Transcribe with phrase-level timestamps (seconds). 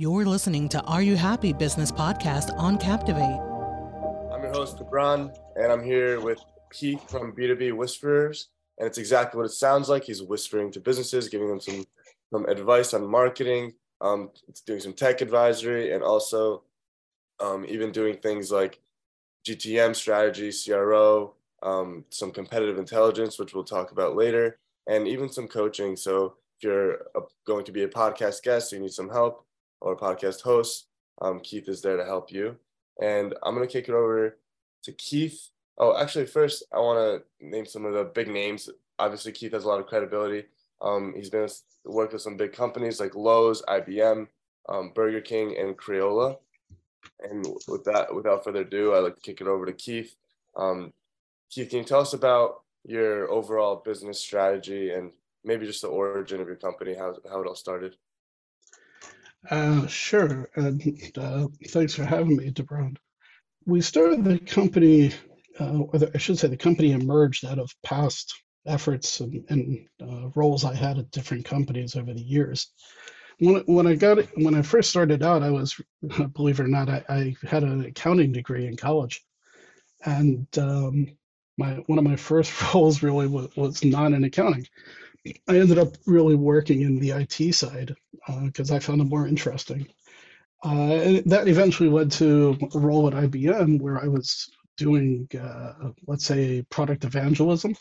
[0.00, 3.38] You're listening to Are You Happy Business Podcast on Captivate.
[4.32, 6.42] I'm your host, Gibran, and I'm here with
[6.72, 8.48] Keith from B2B Whisperers.
[8.78, 10.04] And it's exactly what it sounds like.
[10.04, 11.84] He's whispering to businesses, giving them some,
[12.32, 14.30] some advice on marketing, um,
[14.64, 16.62] doing some tech advisory, and also
[17.38, 18.80] um, even doing things like
[19.46, 25.46] GTM strategy, CRO, um, some competitive intelligence, which we'll talk about later, and even some
[25.46, 25.94] coaching.
[25.94, 27.02] So if you're
[27.46, 29.44] going to be a podcast guest, you need some help,
[29.80, 30.86] or podcast host,
[31.20, 32.56] um, Keith is there to help you.
[33.00, 34.38] And I'm going to kick it over
[34.84, 35.48] to Keith.
[35.78, 38.68] Oh, actually, first, I want to name some of the big names.
[38.98, 40.44] Obviously, Keith has a lot of credibility.
[40.82, 41.48] Um, he's been
[41.84, 44.26] worked with some big companies like Lowe's, IBM,
[44.68, 46.36] um, Burger King, and Crayola.
[47.20, 50.14] And with that, without further ado, I'd like to kick it over to Keith.
[50.56, 50.92] Um,
[51.50, 55.12] Keith, can you tell us about your overall business strategy and
[55.44, 57.96] maybe just the origin of your company, how, how it all started?
[59.48, 60.50] Uh, sure.
[60.54, 60.82] And
[61.16, 62.96] uh, thanks for having me, Gibran.
[63.66, 65.12] We started the company,
[65.58, 68.34] uh, or the, I should say, the company emerged out of past
[68.66, 72.72] efforts and, and uh, roles I had at different companies over the years.
[73.38, 75.80] When, when I got when I first started out, I was,
[76.34, 79.22] believe it or not, I, I had an accounting degree in college,
[80.04, 81.06] and um,
[81.56, 84.66] my one of my first roles really was, was not in accounting.
[85.26, 87.94] I ended up really working in the IT side
[88.44, 89.86] because uh, I found it more interesting.
[90.64, 95.90] Uh, and that eventually led to a role at IBM where I was doing, uh,
[96.06, 97.74] let's say, product evangelism.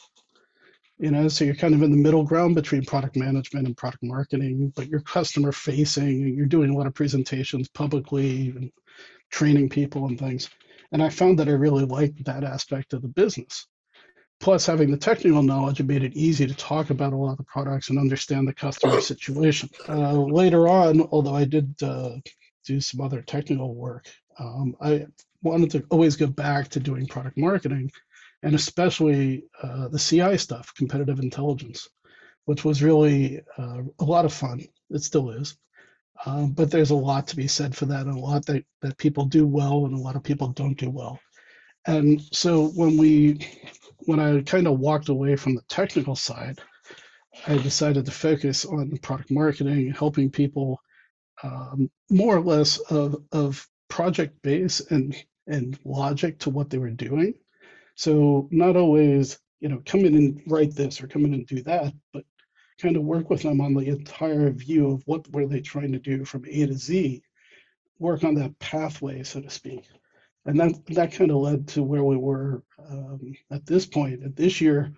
[0.97, 4.03] You know, so you're kind of in the middle ground between product management and product
[4.03, 6.23] marketing, but you're customer facing.
[6.23, 8.69] And you're doing a lot of presentations publicly and
[9.29, 10.49] training people and things.
[10.91, 13.67] And I found that I really liked that aspect of the business
[14.39, 17.37] plus having the technical knowledge, it made it easy to talk about a lot of
[17.37, 19.69] the products and understand the customer situation.
[19.87, 22.11] Uh, later on, although I did uh,
[22.65, 24.07] do some other technical work,
[24.39, 25.07] um, I
[25.41, 27.91] wanted to always go back to doing product marketing
[28.43, 31.89] and especially uh, the CI stuff, competitive intelligence,
[32.45, 34.61] which was really uh, a lot of fun.
[34.89, 35.57] It still is.
[36.25, 38.97] Um, but there's a lot to be said for that, and a lot that, that
[38.97, 41.19] people do well, and a lot of people don't do well.
[41.85, 43.39] And so when we
[44.05, 46.59] when I kind of walked away from the technical side,
[47.47, 50.81] I decided to focus on product marketing, helping people
[51.43, 55.15] um, more or less of, of project base and,
[55.47, 57.33] and logic to what they were doing.
[57.95, 61.61] So not always, you know, come in and write this or come in and do
[61.63, 62.23] that, but
[62.81, 65.99] kind of work with them on the entire view of what were they trying to
[65.99, 67.21] do from A to Z,
[67.99, 69.85] work on that pathway, so to speak
[70.49, 74.23] and that that kind of led to where we were um, at this point.
[74.23, 74.91] At this year,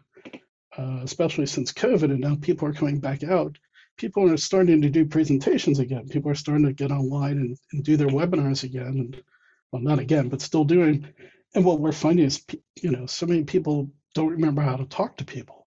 [0.77, 3.57] uh, especially since COVID, and now people are coming back out.
[3.97, 6.07] People are starting to do presentations again.
[6.07, 9.23] People are starting to get online and, and do their webinars again, and
[9.71, 11.05] well, not again, but still doing.
[11.53, 12.45] And what we're finding is,
[12.81, 15.67] you know, so many people don't remember how to talk to people.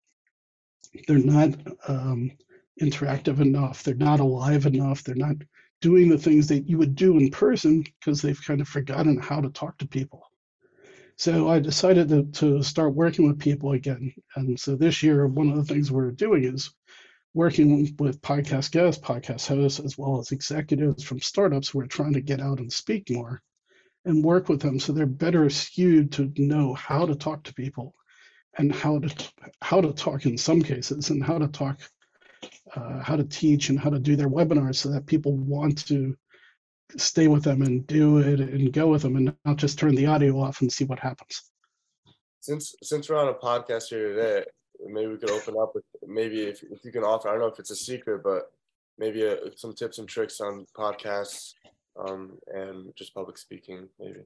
[1.06, 1.50] They're not
[1.86, 2.32] um,
[2.82, 3.84] interactive enough.
[3.84, 5.04] They're not alive enough.
[5.04, 5.36] They're not
[5.80, 9.40] doing the things that you would do in person because they've kind of forgotten how
[9.40, 10.22] to talk to people.
[11.16, 14.12] So I decided to, to start working with people again.
[14.36, 16.72] And so this year, one of the things we're doing is
[17.34, 22.14] working with podcast guests, podcast hosts, as well as executives from startups who are trying
[22.14, 23.42] to get out and speak more
[24.04, 27.94] and work with them so they're better skewed to know how to talk to people
[28.56, 29.10] and how to
[29.60, 31.80] how to talk in some cases and how to talk
[32.78, 36.16] uh, how to teach and how to do their webinars so that people want to
[36.96, 40.06] stay with them and do it and go with them and not just turn the
[40.06, 41.50] audio off and see what happens.
[42.40, 44.44] Since since we're on a podcast here today,
[44.86, 47.48] maybe we could open up with maybe if, if you can offer, I don't know
[47.48, 48.50] if it's a secret, but
[48.96, 51.52] maybe a, uh, some tips and tricks on podcasts
[51.98, 54.20] um, and just public speaking, maybe.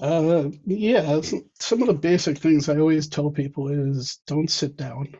[0.00, 1.20] Uh, yeah,
[1.58, 5.14] some of the basic things I always tell people is don't sit down.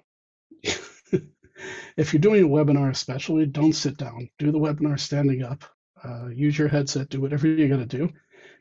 [1.96, 4.28] if you're doing a webinar, especially, don't sit down.
[4.38, 5.64] Do the webinar standing up.
[6.02, 7.08] Uh, use your headset.
[7.08, 8.08] Do whatever you got to do,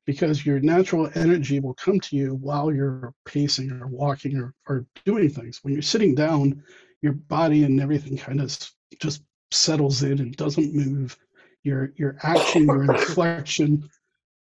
[0.06, 4.86] because your natural energy will come to you while you're pacing or walking or, or
[5.06, 5.60] doing things.
[5.62, 6.64] When you're sitting down,
[7.02, 8.58] your body and everything kind of
[9.00, 11.18] just settles in and doesn't move.
[11.64, 13.90] Your your action, your inflection,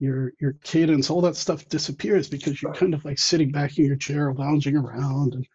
[0.00, 3.86] your your cadence, all that stuff disappears because you're kind of like sitting back in
[3.86, 5.46] your chair, lounging around, and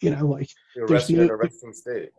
[0.00, 2.10] you know, like you're resting no, in a resting state.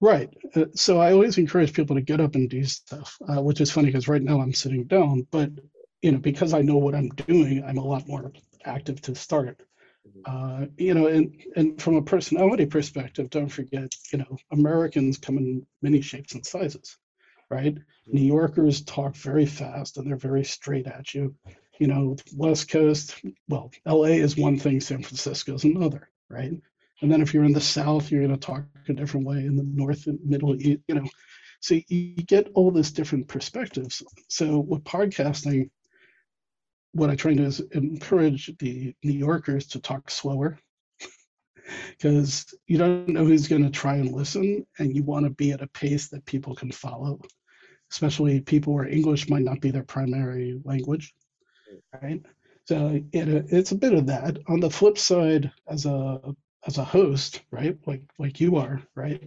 [0.00, 0.32] Right.
[0.54, 3.70] Uh, so I always encourage people to get up and do stuff, uh, which is
[3.70, 5.50] funny because right now I'm sitting down, but
[6.02, 8.32] you know, because I know what I'm doing, I'm a lot more
[8.64, 9.62] active to start.
[10.08, 10.62] Mm-hmm.
[10.62, 15.36] Uh, you know, and and from a personality perspective, don't forget, you know, Americans come
[15.38, 16.96] in many shapes and sizes.
[17.50, 17.76] right?
[18.06, 21.34] New Yorkers talk very fast and they're very straight at you.
[21.78, 23.16] You know, West Coast,
[23.48, 26.52] well, LA is one thing, San Francisco is another, right?
[27.02, 29.38] And then if you're in the South, you're going to talk a different way.
[29.38, 31.06] In the North and Middle, you, you know,
[31.60, 34.02] so you get all these different perspectives.
[34.28, 35.70] So with podcasting,
[36.92, 40.58] what I try to do is encourage the New Yorkers to talk slower
[41.90, 45.52] because you don't know who's going to try and listen, and you want to be
[45.52, 47.20] at a pace that people can follow,
[47.92, 51.14] especially people where English might not be their primary language,
[52.02, 52.22] right?
[52.64, 54.38] So it, it's a bit of that.
[54.48, 56.20] On the flip side, as a
[56.66, 59.22] as a host, right, like like you are, right?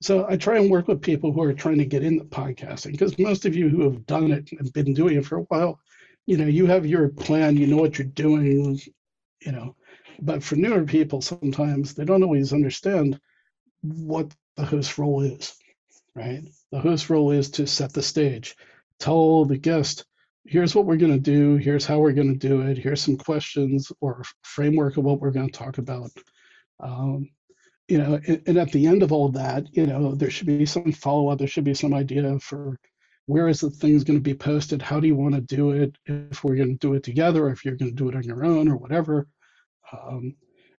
[0.00, 3.18] So I try and work with people who are trying to get into podcasting because
[3.18, 5.78] most of you who have done it and been doing it for a while,
[6.26, 8.80] you know, you have your plan, you know what you're doing,
[9.42, 9.76] you know.
[10.22, 13.20] But for newer people, sometimes they don't always understand
[13.82, 15.54] what the host role is,
[16.14, 16.42] right?
[16.72, 18.56] The host role is to set the stage,
[18.98, 20.04] tell the guest,
[20.44, 23.16] here's what we're going to do, here's how we're going to do it, here's some
[23.16, 26.10] questions or framework of what we're going to talk about.
[26.82, 27.28] Um,
[27.88, 30.64] you know, and, and, at the end of all that, you know, there should be
[30.64, 32.78] some follow up, there should be some idea for
[33.26, 35.96] where is the things going to be posted, how do you want to do it,
[36.06, 38.44] if we're going to do it together, if you're going to do it on your
[38.44, 39.26] own or whatever
[39.92, 40.34] um,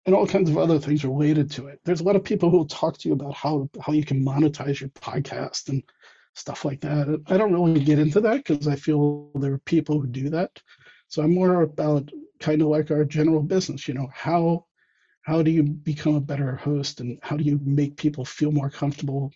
[0.07, 1.81] and all kinds of other things related to it.
[1.85, 4.25] There's a lot of people who will talk to you about how how you can
[4.25, 5.83] monetize your podcast and
[6.35, 7.23] stuff like that.
[7.27, 10.51] I don't really get into that because I feel there are people who do that.
[11.09, 13.87] So I'm more about kind of like our general business.
[13.87, 14.67] You know, how
[15.23, 18.71] how do you become a better host and how do you make people feel more
[18.71, 19.33] comfortable?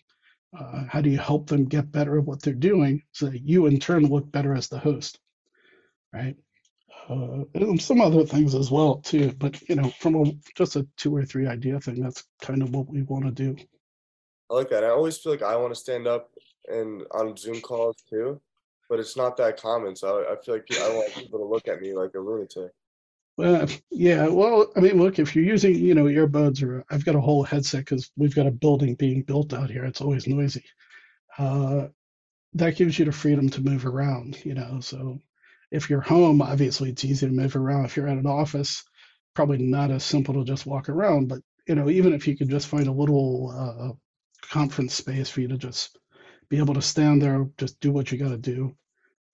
[0.57, 3.65] Uh, how do you help them get better at what they're doing so that you
[3.65, 5.19] in turn look better as the host,
[6.13, 6.35] right?
[7.09, 9.31] uh, and some other things as well too.
[9.37, 12.73] But you know, from a, just a two or three idea thing, that's kind of
[12.73, 13.55] what we want to do.
[14.49, 14.83] I like that.
[14.83, 16.29] I always feel like I want to stand up
[16.67, 18.41] and on Zoom calls too,
[18.89, 19.95] but it's not that common.
[19.95, 22.71] So I, I feel like I want people to look at me like a lunatic.
[23.37, 24.27] Well, yeah.
[24.27, 27.43] Well, I mean, look, if you're using, you know, earbuds or I've got a whole
[27.43, 29.83] headset because we've got a building being built out here.
[29.85, 30.63] It's always noisy.
[31.37, 31.87] Uh,
[32.55, 34.79] that gives you the freedom to move around, you know.
[34.81, 35.19] So
[35.71, 37.85] if you're home, obviously it's easy to move around.
[37.85, 38.83] If you're at an office,
[39.35, 41.29] probably not as simple to just walk around.
[41.29, 43.93] But you know, even if you could just find a little uh,
[44.49, 45.99] conference space for you to just
[46.49, 48.75] be able to stand there, just do what you got to do,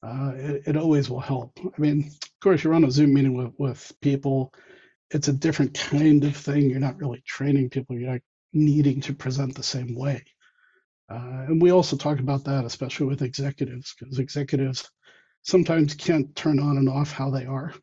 [0.03, 1.57] uh, it, it always will help.
[1.59, 4.53] I mean, of course, you're on a Zoom meeting with, with people.
[5.11, 6.69] It's a different kind of thing.
[6.69, 7.97] You're not really training people.
[7.97, 8.21] You're not
[8.53, 10.23] needing to present the same way.
[11.09, 14.89] Uh, and we also talk about that, especially with executives, because executives
[15.43, 17.73] sometimes can't turn on and off how they are,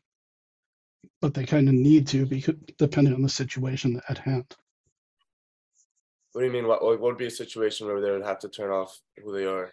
[1.21, 4.55] but they kind of need to because depending on the situation at hand.
[6.33, 6.67] What do you mean?
[6.67, 9.45] What, what would be a situation where they would have to turn off who they
[9.45, 9.71] are?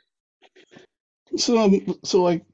[1.37, 2.45] So, um, so like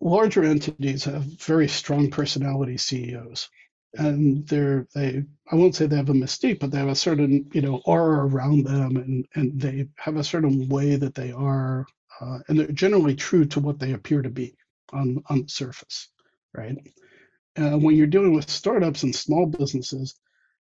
[0.00, 3.48] larger entities have very strong personality CEOs,
[3.94, 7.50] and they're they I won't say they have a mystique, but they have a certain
[7.52, 11.86] you know aura around them, and and they have a certain way that they are
[12.20, 14.54] uh, and they're generally true to what they appear to be
[14.92, 16.08] on, on the surface,
[16.56, 16.76] right?
[17.56, 20.16] Uh, when you're dealing with startups and small businesses,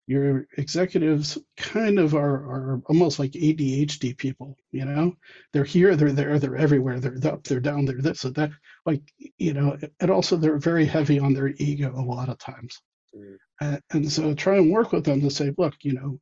[0.06, 5.17] your executives kind of are, are almost like ADHD people, you know?
[5.53, 8.50] They're here, they're there, they're everywhere, they're up, they're down, they're this, or that.
[8.85, 9.03] Like,
[9.38, 12.81] you know, and also they're very heavy on their ego a lot of times.
[13.17, 13.36] Mm.
[13.60, 16.20] Uh, and so try and work with them to say, look, you know,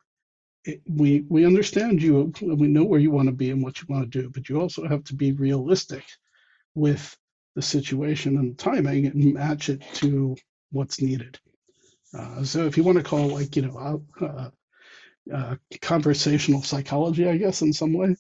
[0.88, 3.87] we we understand you and we know where you want to be and what you
[3.88, 6.05] want to do but you also have to be realistic
[6.75, 7.17] with
[7.55, 10.35] the situation and the timing and match it to
[10.73, 11.38] what's needed
[12.16, 14.50] uh, so if you want to call like you know uh,
[15.33, 18.14] uh, conversational psychology i guess in some way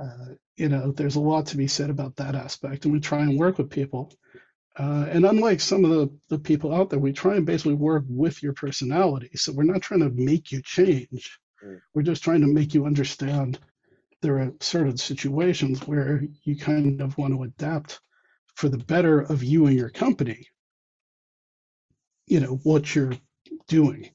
[0.00, 3.20] uh, you know there's a lot to be said about that aspect and we try
[3.20, 4.12] and work with people
[4.76, 8.04] uh, and unlike some of the, the people out there, we try and basically work
[8.08, 9.28] with your personality.
[9.34, 11.80] So we're not trying to make you change Mm.
[11.94, 13.58] We're just trying to make you understand
[14.20, 18.00] there are certain situations where you kind of want to adapt
[18.54, 20.46] for the better of you and your company.
[22.28, 23.14] You know what you're
[23.66, 24.10] doing.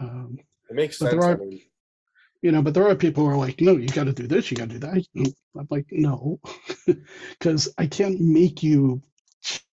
[0.00, 0.38] Um,
[0.70, 1.14] it makes sense.
[1.14, 1.60] Are, I mean...
[2.40, 4.50] You know, but there are people who are like, no, you got to do this,
[4.50, 5.04] you got to do that.
[5.56, 6.38] I'm like, no,
[7.30, 9.02] because I can't make you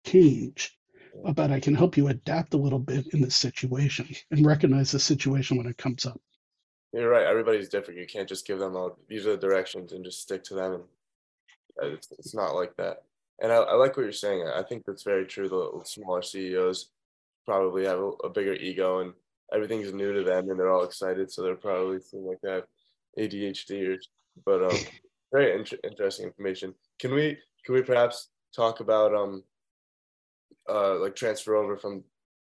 [0.06, 0.78] change,
[1.24, 5.00] but I can help you adapt a little bit in this situation and recognize the
[5.00, 6.20] situation when it comes up.
[6.92, 7.26] You're right.
[7.26, 8.00] Everybody's different.
[8.00, 10.84] You can't just give them all these are the directions and just stick to them.
[11.78, 13.04] And it's, it's not like that.
[13.42, 14.46] And I, I like what you're saying.
[14.54, 15.48] I think that's very true.
[15.48, 16.90] The smaller CEOs
[17.46, 19.14] probably have a, a bigger ego and
[19.54, 21.32] everything's new to them and they're all excited.
[21.32, 22.66] So they're probably seem like they have
[23.18, 23.98] ADHD or,
[24.46, 24.80] but um,
[25.34, 26.74] very in- interesting information.
[27.00, 29.44] can we can we perhaps talk about um
[30.68, 32.04] uh like transfer over from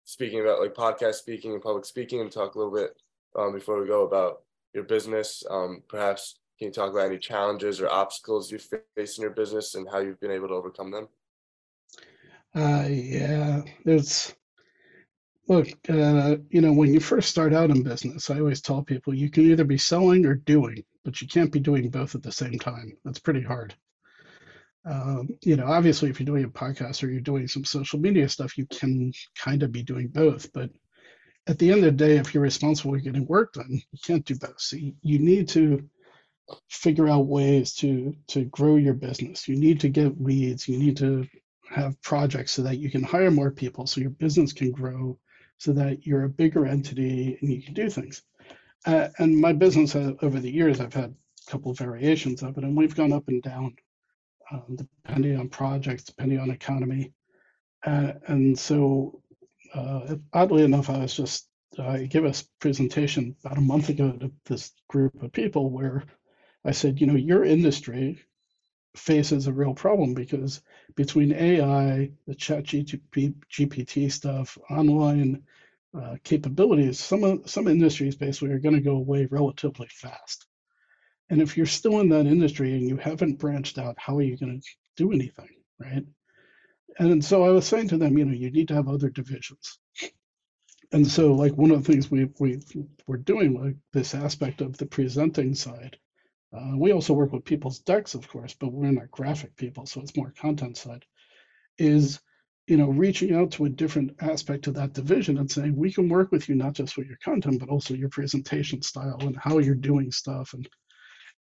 [0.05, 2.91] speaking about like podcast speaking and public speaking and talk a little bit
[3.37, 4.41] um, before we go about
[4.73, 5.43] your business.
[5.49, 8.59] Um, perhaps can you talk about any challenges or obstacles you
[8.95, 11.07] face in your business and how you've been able to overcome them?
[12.53, 14.35] Uh, yeah, there's
[15.51, 19.13] look, uh, you know, when you first start out in business, I always tell people
[19.13, 22.31] you can either be selling or doing, but you can't be doing both at the
[22.31, 22.97] same time.
[23.03, 23.75] That's pretty hard.
[24.85, 28.29] Um, you know, obviously, if you're doing a podcast or you're doing some social media
[28.29, 30.51] stuff, you can kind of be doing both.
[30.53, 30.69] But
[31.47, 34.25] at the end of the day, if you're responsible for getting work done, you can't
[34.25, 34.59] do both.
[34.59, 35.83] So you, you need to
[36.69, 39.47] figure out ways to to grow your business.
[39.47, 40.67] You need to get leads.
[40.67, 41.27] You need to
[41.69, 45.17] have projects so that you can hire more people, so your business can grow,
[45.61, 48.23] so that you're a bigger entity and you can do things.
[48.87, 52.57] Uh, and my business uh, over the years, I've had a couple of variations of
[52.57, 53.75] it, and we've gone up and down
[54.51, 57.13] um, depending on projects, depending on economy.
[57.85, 59.21] Uh, and so,
[59.75, 64.31] uh, oddly enough, I was just, I gave a presentation about a month ago to
[64.47, 66.05] this group of people where
[66.65, 68.19] I said, you know, your industry
[68.95, 70.61] faces a real problem because
[70.95, 75.43] between AI, the chat GPT stuff, online
[75.97, 80.47] uh, capabilities, some, some industries basically are going to go away relatively fast.
[81.29, 84.37] And if you're still in that industry and you haven't branched out, how are you
[84.37, 84.67] going to
[84.97, 86.05] do anything, right?
[86.99, 89.79] And so I was saying to them, you know, you need to have other divisions.
[90.91, 92.61] And so, like one of the things we we
[93.07, 95.97] we're doing, like this aspect of the presenting side,
[96.53, 100.01] uh, we also work with people's decks, of course, but we're not graphic people, so
[100.01, 101.05] it's more content side.
[101.77, 102.19] Is
[102.67, 106.09] you know reaching out to a different aspect of that division and saying we can
[106.09, 109.59] work with you not just with your content, but also your presentation style and how
[109.59, 110.67] you're doing stuff and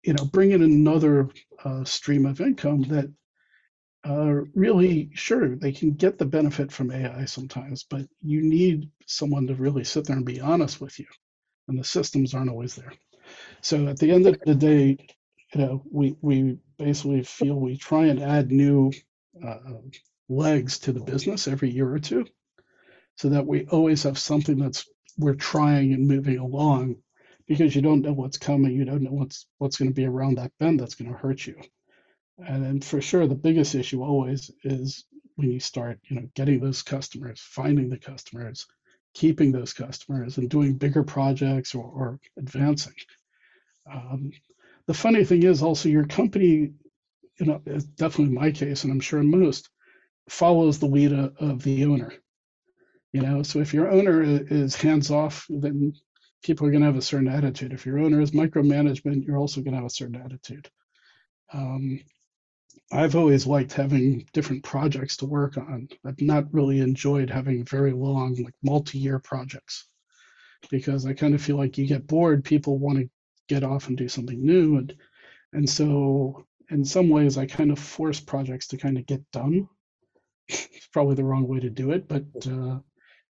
[0.03, 1.29] you know, bring in another
[1.65, 3.13] uh, stream of income that
[4.09, 9.47] uh, really, sure, they can get the benefit from AI sometimes, but you need someone
[9.47, 11.07] to really sit there and be honest with you,
[11.69, 12.93] and the systems aren't always there.
[13.63, 14.97] So at the end of the day,
[15.55, 18.93] you know, we we basically feel we try and add new
[19.45, 19.59] uh,
[20.29, 22.27] legs to the business every year or two,
[23.17, 26.97] so that we always have something that's we're trying and moving along
[27.47, 28.73] because you don't know what's coming.
[28.73, 31.47] You don't know what's what's going to be around that bend that's going to hurt
[31.47, 31.57] you.
[32.47, 35.05] And then for sure, the biggest issue always is
[35.37, 38.67] when you start, you know, getting those customers, finding the customers,
[39.15, 42.95] keeping those customers, and doing bigger projects or, or advancing.
[43.93, 44.33] Um,
[44.87, 46.73] the funny thing is also your company,
[47.39, 47.63] you know,
[47.97, 49.69] definitely my case, and I'm sure most,
[50.29, 52.13] follows the lead of the owner.
[53.13, 55.95] You know, so if your owner is hands off, then
[56.43, 57.73] people are going to have a certain attitude.
[57.73, 60.69] If your owner is micromanagement, you're also going to have a certain attitude.
[61.53, 62.01] Um,
[62.93, 65.89] I've always liked having different projects to work on.
[66.05, 69.89] I've not really enjoyed having very long, like multi-year projects,
[70.71, 72.45] because I kind of feel like you get bored.
[72.45, 73.11] People want to
[73.49, 74.95] get off and do something new, and
[75.53, 79.69] and so in some ways, I kind of force projects to kind of get done.
[80.49, 82.79] it's probably the wrong way to do it, but uh,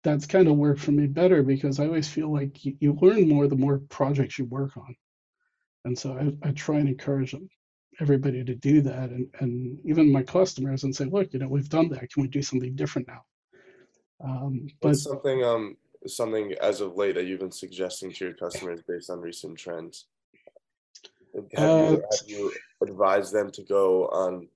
[0.03, 3.29] that's kind of worked for me better because I always feel like you, you learn
[3.29, 4.95] more the more projects you work on.
[5.85, 7.49] And so I, I try and encourage them,
[8.01, 11.69] everybody to do that and, and even my customers and say, look, you know, we've
[11.69, 12.11] done that.
[12.13, 13.23] Can we do something different now?
[14.25, 18.81] Um, but something um something as of late that you've been suggesting to your customers
[18.87, 20.07] based on recent trends?
[21.35, 24.49] Have, uh, you, have you advised them to go on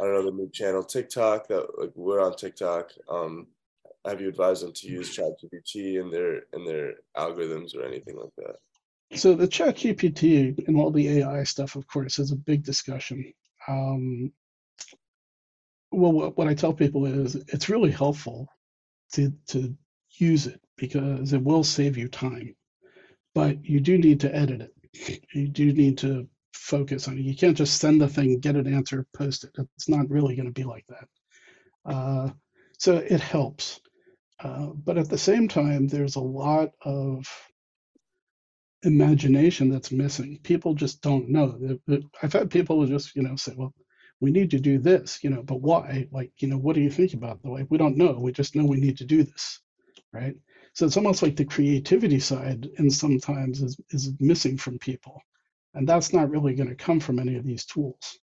[0.00, 2.90] I don't know the new channel TikTok that like we're on TikTok.
[3.08, 3.46] Um,
[4.04, 8.34] have you advised them to use ChatGPT in their in their algorithms or anything like
[8.38, 8.56] that?
[9.16, 13.32] So the ChatGPT and all the AI stuff, of course, is a big discussion.
[13.68, 14.32] Um,
[15.92, 18.48] well, what, what I tell people is it's really helpful
[19.12, 19.76] to to
[20.18, 22.54] use it because it will save you time,
[23.34, 25.24] but you do need to edit it.
[25.34, 27.22] You do need to focus on it.
[27.22, 29.50] You can't just send the thing, get an answer, post it.
[29.76, 31.08] It's not really going to be like that.
[31.84, 32.30] Uh,
[32.78, 33.80] so it helps.
[34.42, 37.26] Uh, but at the same time, there's a lot of
[38.82, 40.38] imagination that's missing.
[40.42, 41.78] People just don't know.
[42.22, 43.72] I've had people just, you know, say, well,
[44.20, 46.08] we need to do this, you know, but why?
[46.12, 47.66] Like, you know, what do you think about the way?
[47.68, 48.18] We don't know.
[48.20, 49.60] We just know we need to do this,
[50.12, 50.34] right?
[50.74, 55.20] So it's almost like the creativity side, and sometimes is, is missing from people.
[55.74, 58.18] And that's not really going to come from any of these tools.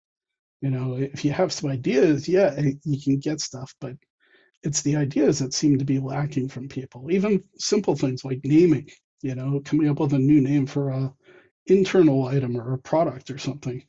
[0.61, 3.97] You know, if you have some ideas, yeah, eh, you can get stuff, but
[4.63, 7.11] it's the ideas that seem to be lacking from people.
[7.11, 8.89] Even simple things like naming,
[9.23, 11.15] you know, coming up with a new name for a
[11.67, 13.85] internal item or a product or something.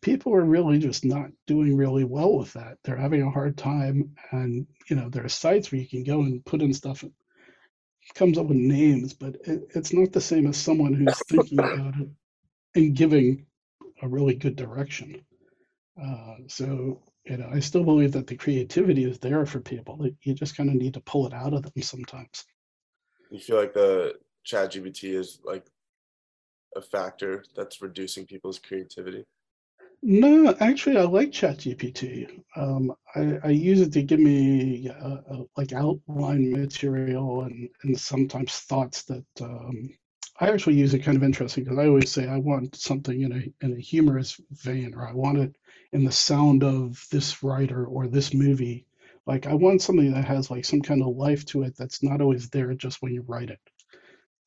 [0.00, 2.78] people are really just not doing really well with that.
[2.84, 6.20] They're having a hard time, and you know, there are sites where you can go
[6.22, 7.04] and put in stuff.
[8.06, 11.58] It comes up with names, but it, it's not the same as someone who's thinking
[11.58, 12.08] about it
[12.74, 13.46] and giving
[14.02, 15.22] a really good direction.
[16.00, 20.08] Uh, so you know, I still believe that the creativity is there for people.
[20.22, 22.44] You just kind of need to pull it out of them sometimes.
[23.30, 25.66] You feel like the Chat GPT is like
[26.76, 29.24] a factor that's reducing people's creativity?
[30.02, 32.42] No, actually, I like ChatGPT.
[32.56, 38.00] Um, I, I use it to give me uh, uh, like outline material and, and
[38.00, 39.90] sometimes thoughts that um,
[40.40, 43.32] I actually use it kind of interesting because I always say I want something in
[43.34, 45.56] a in a humorous vein, or I want it
[45.92, 48.86] in the sound of this writer or this movie.
[49.26, 52.22] Like I want something that has like some kind of life to it that's not
[52.22, 53.60] always there just when you write it.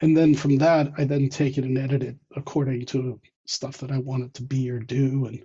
[0.01, 3.91] And then from that, I then take it and edit it according to stuff that
[3.91, 5.25] I want it to be or do.
[5.25, 5.43] And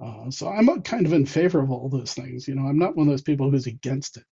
[0.00, 2.48] uh, so I'm kind of in favor of all those things.
[2.48, 4.24] You know, I'm not one of those people who's against it.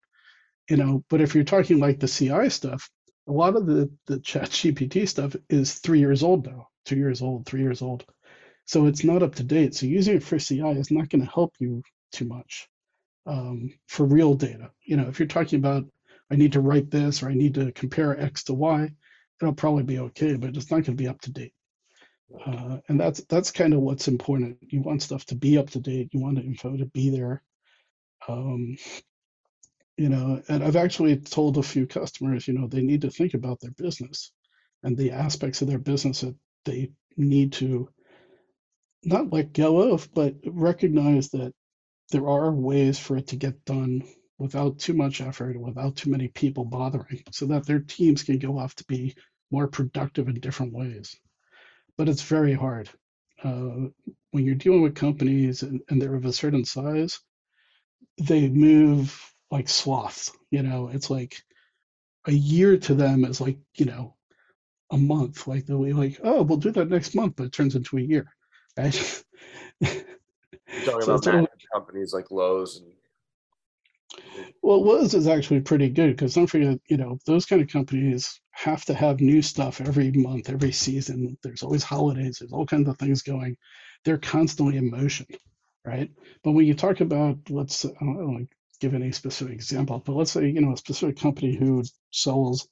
[0.69, 2.89] You know, but if you're talking like the CI stuff,
[3.27, 7.21] a lot of the the Chat GPT stuff is three years old now, two years
[7.21, 8.05] old, three years old.
[8.65, 9.73] So it's not up to date.
[9.75, 12.67] So using it for CI is not going to help you too much
[13.25, 14.71] um, for real data.
[14.83, 15.85] You know, if you're talking about
[16.31, 18.89] I need to write this or I need to compare X to Y,
[19.41, 21.53] it'll probably be okay, but it's not going to be up to date.
[22.45, 24.57] Uh, and that's that's kind of what's important.
[24.61, 26.09] You want stuff to be up to date.
[26.13, 27.43] You want the info to be there.
[28.27, 28.77] Um,
[29.97, 33.33] you know, and I've actually told a few customers, you know, they need to think
[33.33, 34.31] about their business
[34.83, 37.89] and the aspects of their business that they need to
[39.03, 41.53] not let go of, but recognize that
[42.11, 44.03] there are ways for it to get done
[44.37, 48.57] without too much effort, without too many people bothering, so that their teams can go
[48.57, 49.15] off to be
[49.51, 51.15] more productive in different ways.
[51.99, 52.89] But it's very hard.
[53.43, 53.89] Uh,
[54.31, 57.19] when you're dealing with companies and, and they're of a certain size,
[58.17, 60.31] they move like sloths.
[60.49, 61.35] You know, it's like
[62.25, 64.15] a year to them is like, you know,
[64.91, 65.45] a month.
[65.45, 68.01] Like they'll be like, oh, we'll do that next month, but it turns into a
[68.01, 68.25] year.
[68.77, 69.23] Right?
[70.85, 72.93] talking so about companies like Lowe's and
[74.61, 78.41] well, Lowe's is actually pretty good because don't forget, you know, those kind of companies
[78.51, 81.37] have to have new stuff every month, every season.
[81.43, 83.57] There's always holidays, there's all kinds of things going.
[84.05, 85.27] They're constantly in motion,
[85.85, 86.09] right?
[86.43, 90.13] But when you talk about, let's, I don't know, like give any specific example, but
[90.15, 92.67] let's say, you know, a specific company who sells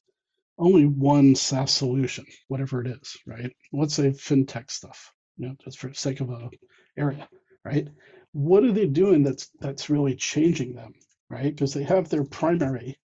[0.58, 3.52] only one SaaS solution, whatever it is, right?
[3.72, 6.50] Let's say fintech stuff, you know, just for sake of a
[6.98, 7.28] area,
[7.64, 7.88] right?
[8.32, 10.94] What are they doing that's that's really changing them,
[11.30, 11.54] right?
[11.54, 12.98] Because they have their primary,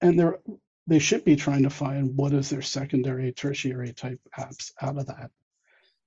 [0.00, 0.38] and they're
[0.86, 5.06] they should be trying to find what is their secondary, tertiary type apps out of
[5.06, 5.30] that.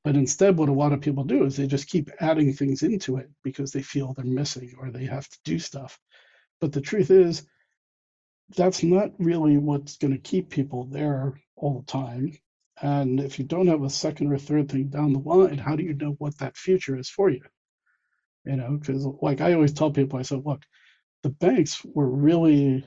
[0.04, 3.18] But instead, what a lot of people do is they just keep adding things into
[3.18, 5.98] it because they feel they're missing or they have to do stuff.
[6.60, 7.48] But the truth is,
[8.56, 12.38] that's not really what's going to keep people there all the time.
[12.82, 15.84] And if you don't have a second or third thing down the line, how do
[15.84, 17.42] you know what that future is for you?
[18.46, 20.62] You know, because like I always tell people, I said, look,
[21.26, 22.86] the banks were really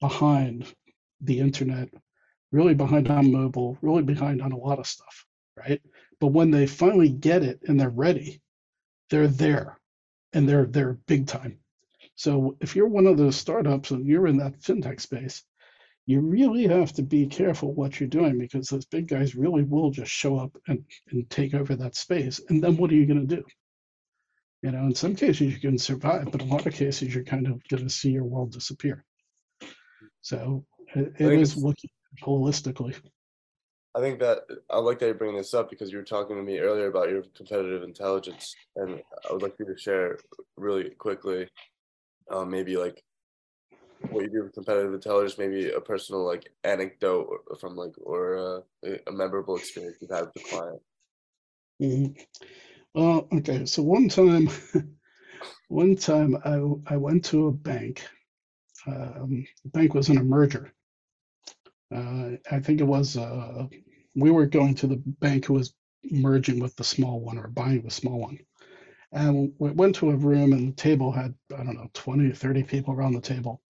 [0.00, 0.74] behind
[1.20, 1.88] the internet,
[2.50, 5.24] really behind on mobile, really behind on a lot of stuff,
[5.56, 5.80] right?
[6.18, 8.42] But when they finally get it and they're ready,
[9.10, 9.78] they're there
[10.32, 11.60] and they're they're big time.
[12.16, 15.44] So if you're one of those startups and you're in that fintech space,
[16.04, 19.92] you really have to be careful what you're doing because those big guys really will
[19.92, 22.40] just show up and, and take over that space.
[22.48, 23.44] And then what are you going to do?
[24.62, 27.48] You know, in some cases you can survive, but a lot of cases you're kind
[27.48, 29.04] of going to see your world disappear.
[30.20, 31.90] So it, it is looking
[32.22, 32.94] holistically.
[33.94, 36.42] I think that I like that you're bringing this up because you were talking to
[36.42, 40.18] me earlier about your competitive intelligence, and I would like you to share
[40.56, 41.48] really quickly,
[42.30, 43.02] um, maybe like
[44.10, 47.28] what you do with competitive intelligence, maybe a personal like anecdote
[47.60, 50.82] from like or uh, a memorable experience you've had with the client.
[51.82, 52.46] Mm-hmm.
[52.94, 54.48] Well, okay, so one time,
[55.68, 58.06] one time I I went to a bank.
[58.86, 60.72] Um, the bank was in a merger,
[61.94, 63.66] uh, I think it was uh,
[64.14, 65.74] we were going to the bank who was
[66.10, 68.38] merging with the small one or buying the small one.
[69.12, 72.34] And we went to a room and the table had, I don't know, 20 or
[72.34, 73.62] 30 people around the table.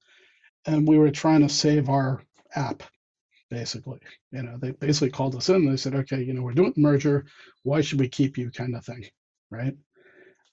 [0.66, 2.22] And we were trying to save our
[2.54, 2.82] app,
[3.52, 4.00] basically.
[4.32, 5.70] You know, they basically called us in.
[5.70, 7.26] They said, okay, you know, we're doing the merger.
[7.64, 9.06] Why should we keep you kind of thing,
[9.52, 9.76] right?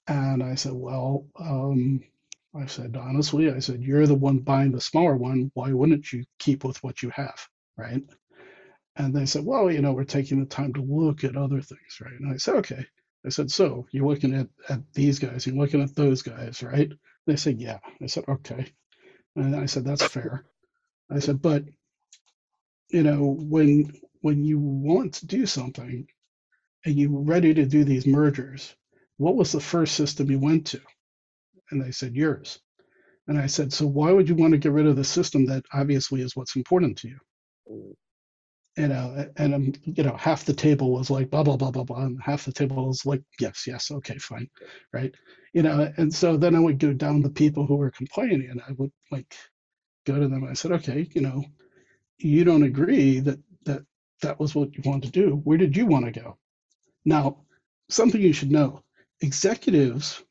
[0.08, 2.02] And I said, well, um,
[2.56, 5.52] I said, honestly, I said, you're the one buying the smaller one.
[5.54, 7.40] Why wouldn't you keep with what you have?
[7.78, 8.02] right?
[8.96, 12.00] And they said, well, you know, we're taking the time to look at other things,
[12.02, 12.20] right?
[12.20, 12.86] And I said, okay.
[13.26, 16.92] I said, so you're looking at, at these guys, you're looking at those guys, right?
[17.26, 17.78] They said, yeah.
[18.02, 18.66] I said, okay.
[19.36, 20.44] And I said, that's fair.
[21.10, 21.64] I said, but
[22.90, 26.06] you know, when when you want to do something
[26.84, 28.74] and you're ready to do these mergers,
[29.16, 30.80] what was the first system you went to?
[31.70, 32.58] And they said, yours.
[33.28, 35.64] And I said, so why would you want to get rid of the system that
[35.72, 37.18] obviously is what's important to you?
[37.70, 37.94] Mm.
[38.76, 41.84] You know, and um, you know, half the table was like blah blah blah blah
[41.84, 44.48] blah, and half the table was like yes, yes, okay, fine,
[44.92, 45.12] right?
[45.52, 48.62] You know, and so then I would go down the people who were complaining, and
[48.66, 49.34] I would like
[50.06, 50.44] go to them.
[50.44, 51.44] I said, okay, you know,
[52.22, 53.82] you don't agree that that
[54.22, 55.36] that was what you wanted to do.
[55.44, 56.38] Where did you want to go?
[57.04, 57.44] Now,
[57.88, 58.82] something you should know:
[59.20, 60.22] executives,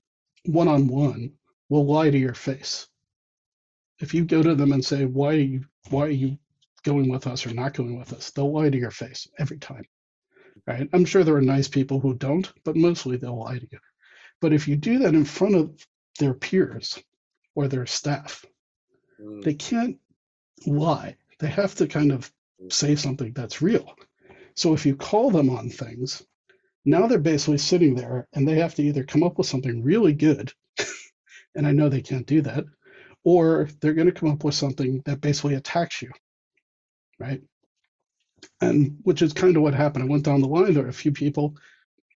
[0.45, 1.33] one on one,
[1.69, 2.87] will lie to your face.
[3.99, 6.37] If you go to them and say, "Why are you why are you
[6.83, 9.85] going with us or not going with us?" They'll lie to your face every time.
[10.67, 10.89] Right?
[10.93, 13.79] I'm sure there are nice people who don't, but mostly they'll lie to you.
[14.41, 15.85] But if you do that in front of
[16.19, 16.99] their peers
[17.55, 18.45] or their staff,
[19.19, 19.43] Mm.
[19.43, 19.99] they can't
[20.65, 21.17] lie.
[21.39, 22.31] They have to kind of
[22.69, 23.95] say something that's real.
[24.55, 26.21] So if you call them on things,
[26.85, 30.13] now they're basically sitting there and they have to either come up with something really
[30.13, 30.51] good,
[31.55, 32.65] and I know they can't do that,
[33.23, 36.11] or they're going to come up with something that basically attacks you,
[37.19, 37.41] right?
[38.61, 40.03] And which is kind of what happened.
[40.03, 40.73] I went down the line.
[40.73, 41.55] There were a few people,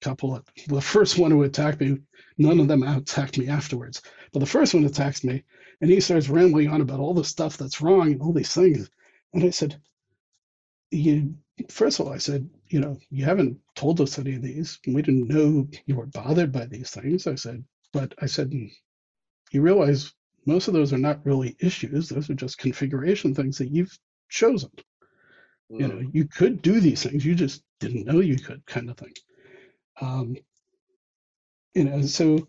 [0.00, 1.98] a couple of the first one who attacked me,
[2.38, 4.02] none of them attacked me afterwards.
[4.33, 5.42] But the first one attacks me,
[5.80, 8.88] and he starts rambling on about all the stuff that's wrong and all these things.
[9.34, 9.80] And I said,
[10.90, 11.34] you
[11.68, 14.78] first of all, I said, you know, you haven't told us any of these.
[14.86, 17.26] We didn't know you were bothered by these things.
[17.26, 18.66] I said, but I said, "Hmm,
[19.52, 20.12] you realize
[20.46, 22.08] most of those are not really issues.
[22.08, 23.96] Those are just configuration things that you've
[24.28, 24.70] chosen.
[25.78, 26.14] You know, Mm.
[26.14, 27.24] you could do these things.
[27.24, 29.14] You just didn't know you could, kind of thing.
[30.00, 30.36] Um,
[31.74, 32.46] you know, so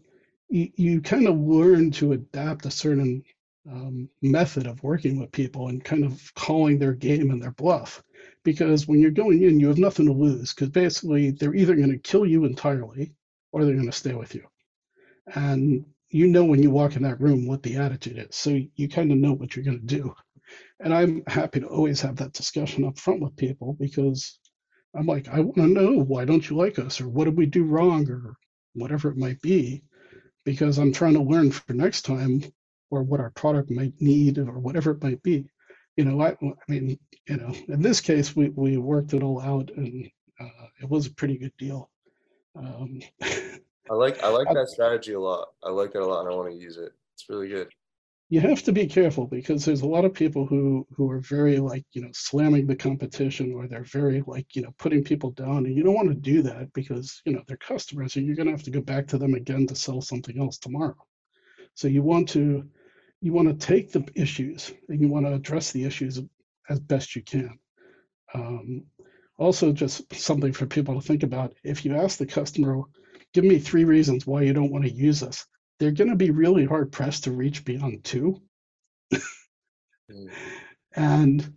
[0.49, 3.23] you, you kind of learn to adapt a certain
[3.69, 8.03] um, method of working with people and kind of calling their game and their bluff.
[8.43, 11.91] Because when you're going in, you have nothing to lose because basically they're either going
[11.91, 13.13] to kill you entirely
[13.51, 14.43] or they're going to stay with you.
[15.35, 18.35] And you know when you walk in that room what the attitude is.
[18.35, 20.13] So you kind of know what you're going to do.
[20.79, 24.39] And I'm happy to always have that discussion up front with people because
[24.95, 27.45] I'm like, I want to know why don't you like us or what did we
[27.45, 28.35] do wrong or
[28.73, 29.83] whatever it might be
[30.43, 32.43] because I'm trying to learn for next time
[32.91, 35.49] or what our product might need or whatever it might be.
[35.97, 39.41] You know, I, I mean, you know, in this case, we, we worked it all
[39.41, 40.07] out and
[40.39, 41.89] uh, it was a pretty good deal.
[42.55, 42.99] Um,
[43.89, 45.47] I like I like that strategy a lot.
[45.63, 46.91] I like that a lot, and I want to use it.
[47.13, 47.69] It's really good.
[48.29, 51.57] you have to be careful because there's a lot of people who who are very
[51.59, 55.65] like you know slamming the competition or they're very like you know putting people down
[55.65, 58.47] and you don't want to do that because you know they're customers and you're going
[58.47, 60.95] to have to go back to them again to sell something else tomorrow
[61.73, 62.63] so you want to
[63.21, 66.19] you want to take the issues and you want to address the issues
[66.69, 67.57] as best you can
[68.33, 68.83] um,
[69.37, 72.81] also just something for people to think about if you ask the customer
[73.33, 75.45] give me three reasons why you don't want to use us
[75.81, 78.39] they're going to be really hard pressed to reach beyond two.
[80.11, 80.29] Mm.
[80.93, 81.53] And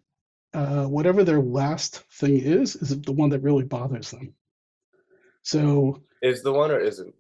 [0.54, 4.32] uh, whatever their last thing is, is the one that really bothers them.
[5.42, 7.14] So Is the one or isn't?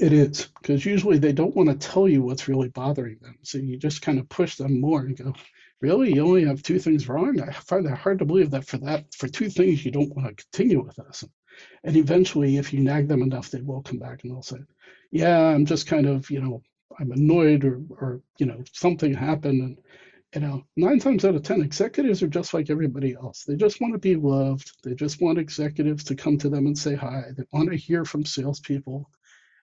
[0.00, 3.36] It is, because usually they don't want to tell you what's really bothering them.
[3.42, 5.34] So you just kind of push them more and go,
[5.80, 6.12] Really?
[6.12, 7.40] You only have two things wrong?
[7.40, 10.28] I find it hard to believe that for that, for two things, you don't want
[10.28, 11.24] to continue with us.
[11.84, 14.58] And eventually, if you nag them enough, they will come back and they'll say,
[15.10, 16.62] Yeah, I'm just kind of, you know,
[16.98, 19.62] I'm annoyed or, or you know, something happened.
[19.62, 19.78] And,
[20.34, 23.44] you know, nine times out of 10, executives are just like everybody else.
[23.44, 24.70] They just want to be loved.
[24.84, 27.24] They just want executives to come to them and say hi.
[27.36, 29.10] They want to hear from salespeople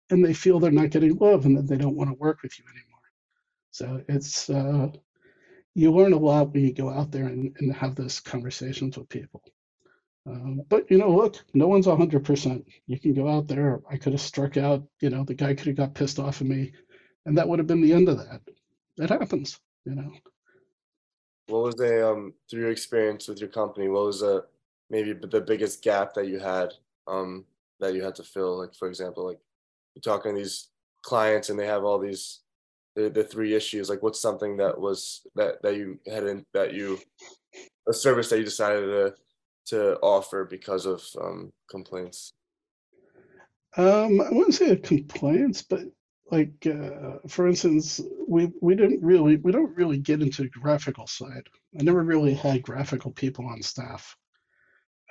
[0.09, 2.57] and they feel they're not getting love and that they don't want to work with
[2.57, 2.99] you anymore.
[3.71, 4.89] So it's, uh,
[5.75, 9.09] you learn a lot when you go out there and, and have those conversations with
[9.09, 9.43] people.
[10.27, 12.67] Um, but you know, look, no one's hundred percent.
[12.87, 13.79] You can go out there.
[13.89, 14.83] I could have struck out.
[14.99, 16.73] You know, the guy could have got pissed off at me,
[17.25, 18.41] and that would have been the end of that.
[18.97, 19.59] It happens.
[19.85, 20.11] You know.
[21.47, 23.87] What was the um through your experience with your company?
[23.87, 24.45] What was the
[24.89, 26.73] maybe the biggest gap that you had
[27.07, 27.45] um
[27.79, 28.57] that you had to fill?
[28.57, 29.39] Like for example, like
[29.97, 30.69] you're talking to these
[31.03, 32.41] clients and they have all these
[32.95, 33.89] the, the three issues.
[33.89, 36.99] Like what's something that was that that you had in that you
[37.87, 39.13] a service that you decided to
[39.67, 42.33] to offer because of um complaints?
[43.75, 45.81] Um, I wouldn't say complaints, but
[46.31, 51.07] like uh, for instance, we we didn't really we don't really get into the graphical
[51.07, 51.47] side.
[51.79, 54.15] I never really had graphical people on staff.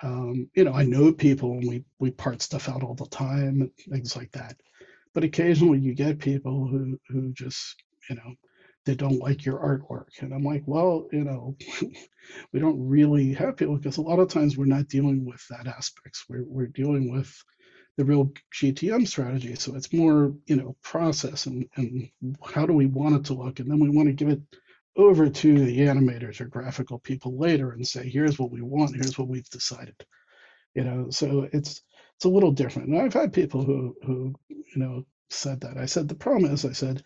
[0.02, 3.62] Um, you know, I know people and we we part stuff out all the time
[3.62, 4.56] and things like that.
[5.16, 8.34] But occasionally you get people who who just, you know,
[8.84, 10.10] they don't like your artwork.
[10.20, 11.56] And I'm like, well, you know,
[12.52, 15.68] we don't really have people because a lot of times we're not dealing with that
[15.68, 16.26] aspects.
[16.28, 17.34] We're we're dealing with
[17.96, 19.54] the real GTM strategy.
[19.54, 22.10] So it's more, you know, process and, and
[22.44, 23.58] how do we want it to look?
[23.60, 24.42] And then we want to give it
[24.98, 29.18] over to the animators or graphical people later and say, here's what we want, here's
[29.18, 29.96] what we've decided.
[30.74, 31.80] You know, so it's
[32.16, 32.88] it's a little different.
[32.88, 35.76] And I've had people who who, you know, said that.
[35.76, 37.02] I said the problem is I said,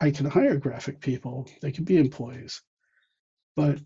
[0.00, 2.62] I can hire graphic people, they can be employees,
[3.54, 3.78] but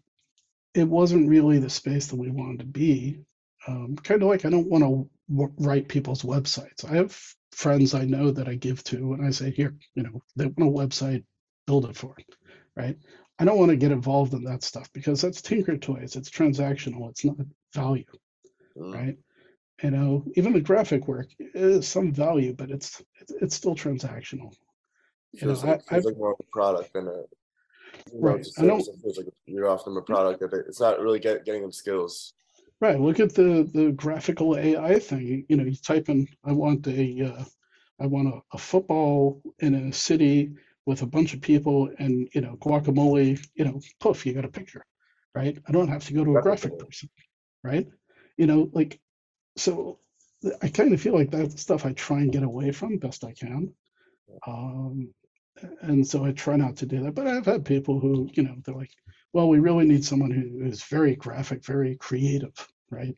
[0.75, 3.21] it wasn't really the space that we wanted to be.
[3.69, 5.11] Um, kind of like I don't want to
[5.59, 6.89] write people's websites.
[6.89, 7.19] I have
[7.51, 10.59] friends I know that I give to, and I say, here, you know, they want
[10.59, 11.25] a website,
[11.67, 12.27] build it for them,
[12.77, 12.97] right?
[13.39, 16.17] I don't want to get involved in that stuff because that's Tinker Toys.
[16.17, 17.11] It's transactional.
[17.11, 17.37] It's not
[17.75, 18.05] value,
[18.77, 18.95] mm.
[18.95, 19.17] right?
[19.83, 24.53] You know, even the graphic work is some value, but it's it's, it's still transactional.
[25.35, 27.25] It feels, know, like, I, feels like more of a product than a
[28.15, 28.47] right.
[28.59, 31.45] I don't, it feels like you're offering them a product that it's not really get,
[31.45, 32.33] getting them skills.
[32.81, 33.01] Right.
[33.01, 35.45] Look at the the graphical AI thing.
[35.49, 37.45] You know, you type in, I want a, uh,
[38.01, 40.53] I want a, a football in a city
[40.87, 43.45] with a bunch of people and you know guacamole.
[43.55, 44.85] You know, poof, you got a picture,
[45.35, 45.59] right?
[45.67, 47.09] I don't have to go to a graphic person,
[47.65, 47.87] right?
[48.37, 49.01] You know, like
[49.57, 49.99] so.
[50.63, 53.33] I kind of feel like that's stuff I try and get away from best I
[53.33, 53.73] can.
[54.47, 55.13] Um,
[55.81, 57.15] and so I try not to do that.
[57.15, 58.93] But I've had people who, you know, they're like,
[59.33, 62.55] well, we really need someone who is very graphic, very creative,
[62.91, 63.17] right?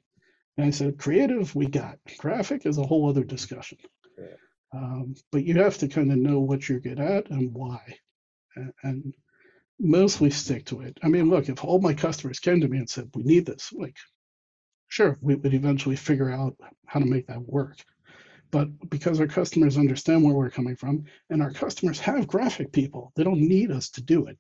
[0.57, 1.99] And I said, creative, we got.
[2.19, 3.79] Graphic is a whole other discussion.
[4.17, 4.37] Yeah.
[4.73, 7.81] Um, but you have to kind of know what you're good at and why,
[8.55, 9.15] and, and,
[9.81, 10.99] mostly stick to it.
[11.05, 13.73] I mean, look, if all my customers came to me and said, we need this,
[13.73, 13.97] like,
[14.89, 17.77] sure, we would eventually figure out how to make that work.
[18.51, 23.13] But because our customers understand where we're coming from, and our customers have graphic people,
[23.15, 24.39] they don't need us to do it.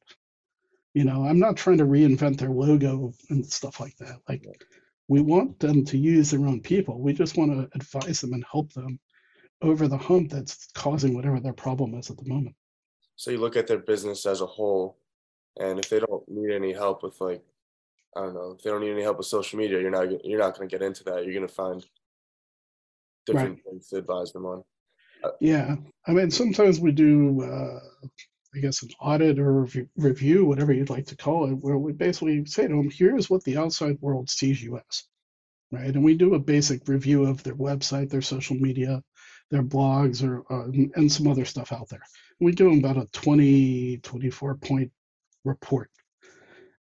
[0.95, 4.17] You know, I'm not trying to reinvent their logo and stuff like that.
[4.29, 4.47] Like,
[5.09, 7.01] we want them to use their own people.
[7.01, 8.99] We just want to advise them and help them
[9.61, 12.57] over the hump that's causing whatever their problem is at the moment.
[13.17, 14.99] So you look at their business as a whole,
[15.61, 17.43] and if they don't need any help with like,
[18.19, 20.41] I don't know, if they don't need any help with social media, you're not you're
[20.41, 21.25] not going to get into that.
[21.25, 21.87] You're going to find
[23.27, 23.65] different right.
[23.65, 24.65] things to advise them on.
[25.23, 25.77] Uh, yeah,
[26.07, 28.09] I mean, sometimes we do uh,
[28.55, 32.45] I guess, an audit or review, whatever you'd like to call it, where we basically
[32.47, 35.05] say to them, here's what the outside world sees you as,
[35.71, 35.95] right?
[35.95, 39.03] And we do a basic review of their website, their social media,
[39.51, 42.03] their blogs, or uh, and some other stuff out there.
[42.41, 44.91] We do about a 20, 24 point
[45.45, 45.91] report.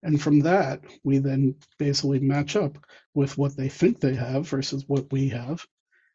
[0.02, 2.78] And from that, we then basically match up
[3.14, 5.66] with what they think they have versus what we have.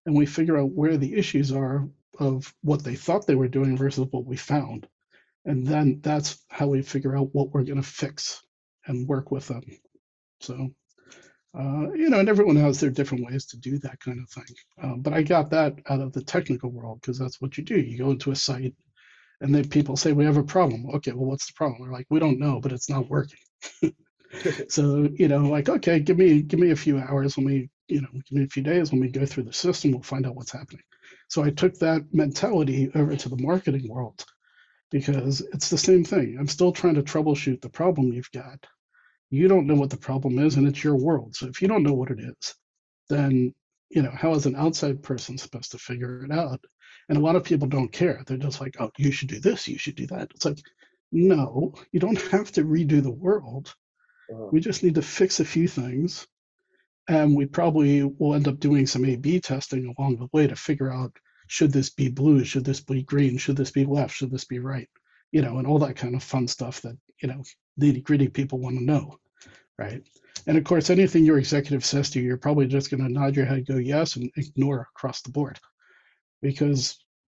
[0.06, 1.88] And we figure out where the issues are
[2.20, 4.88] of what they thought they were doing versus what we found.
[5.46, 8.42] And then that's how we figure out what we're going to fix
[8.86, 9.64] and work with them.
[10.40, 10.70] So
[11.58, 14.56] uh, you know and everyone has their different ways to do that kind of thing.
[14.82, 17.80] Uh, but i got that out of the technical world because that's what you do.
[17.80, 18.74] You go into a site
[19.42, 20.88] and then people say we have a problem.
[20.96, 21.84] Okay well what's the problem?
[21.84, 23.40] They're like we don't know but it's not working
[24.70, 28.02] so you know like okay give me give me a few hours let me you
[28.02, 30.36] know give me a few days let me go through the system we'll find out
[30.36, 30.84] what's happening
[31.30, 34.26] so i took that mentality over to the marketing world
[34.92, 36.38] because it's the same thing.
[36.40, 38.66] I'm still trying to troubleshoot the problem you've got.
[39.32, 41.36] You don't know what the problem is, and it's your world.
[41.36, 42.56] So if you don't know what it is,
[43.10, 43.54] then
[43.90, 46.64] you know how is an outside person supposed to figure it out?
[47.10, 48.24] And a lot of people don't care.
[48.26, 49.68] They're just like, "Oh, you should do this.
[49.68, 50.60] You should do that." It's like,
[51.14, 53.74] no, you don't have to redo the world.
[54.32, 54.50] Uh-huh.
[54.52, 56.28] We just need to fix a few things,
[57.08, 60.92] and we probably will end up doing some A/B testing along the way to figure
[60.92, 61.16] out
[61.48, 62.44] should this be blue?
[62.44, 63.38] Should this be green?
[63.38, 64.16] Should this be left?
[64.16, 64.90] Should this be right?
[65.32, 67.44] You know, and all that kind of fun stuff that, you know,
[67.80, 69.18] nitty gritty people want to know.
[69.78, 70.02] Right.
[70.48, 73.36] And of course, anything your executive says to you, you're probably just going to nod
[73.36, 75.60] your head, go yes, and ignore across the board
[76.42, 76.98] because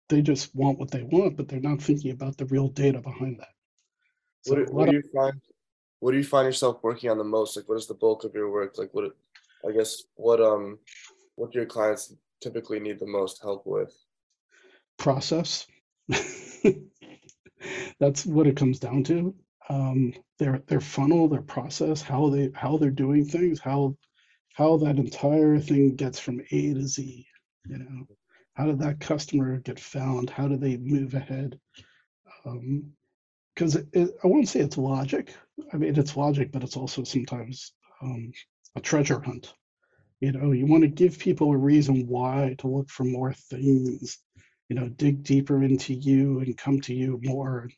[0.08, 3.40] they just want what they want, but they're not thinking about the real data behind
[3.40, 3.53] that.
[4.44, 5.40] So what, what do you find?
[6.00, 7.56] What do you find yourself working on the most?
[7.56, 8.76] Like, what is the bulk of your work?
[8.76, 9.12] Like, what?
[9.66, 10.78] I guess what um,
[11.36, 13.96] what do your clients typically need the most help with?
[14.98, 15.66] Process.
[17.98, 19.34] That's what it comes down to.
[19.70, 23.96] Um, their their funnel, their process, how they how they're doing things, how
[24.52, 27.26] how that entire thing gets from A to Z.
[27.66, 28.06] You know,
[28.52, 30.28] how did that customer get found?
[30.28, 31.58] How do they move ahead?
[33.54, 35.34] Because I won't say it's logic.
[35.72, 38.32] I mean, it's logic, but it's also sometimes um,
[38.76, 39.54] a treasure hunt
[40.20, 44.18] You know, you want to give people a reason why to look for more things,
[44.68, 47.72] you know, dig deeper into you and come to you more and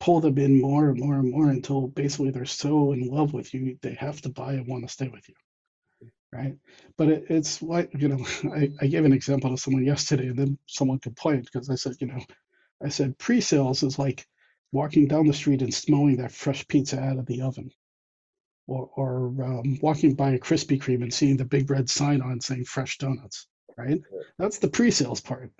[0.00, 3.54] pull them in more and more and more until basically they're so in love with
[3.54, 5.34] you, they have to buy and want to stay with you.
[6.32, 6.56] Right.
[6.98, 10.38] But it, it's like, you know, I, I gave an example to someone yesterday and
[10.38, 12.20] then someone complained because I said, you know,
[12.84, 14.26] I said pre sales is like
[14.76, 17.70] walking down the street and smelling that fresh pizza out of the oven
[18.66, 22.40] or, or um, walking by a Krispy Kreme and seeing the big red sign on
[22.42, 23.98] saying fresh donuts, right?
[24.38, 25.50] That's the pre-sales part.